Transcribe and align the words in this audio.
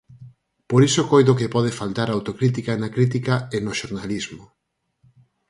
Por 0.69 0.81
iso 0.89 1.01
coido 1.11 1.37
que 1.39 1.51
pode 1.55 1.77
faltar 1.79 2.07
autocrítica 2.09 2.71
na 2.81 2.89
crítica 2.95 3.33
e 3.55 3.57
no 3.65 3.73
xornalismo. 3.79 4.43